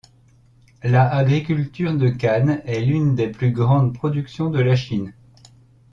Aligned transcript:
La 0.81 1.09
agriculture 1.13 1.93
de 1.95 2.09
canne 2.09 2.63
est 2.65 2.81
l'une 2.81 3.13
des 3.13 3.27
plus 3.29 3.51
grandes 3.51 3.93
productions 3.93 4.49
de 4.49 4.59
la 4.59 4.75
Chine. 4.75 5.13